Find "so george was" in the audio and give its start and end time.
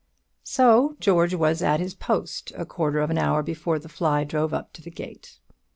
0.43-1.61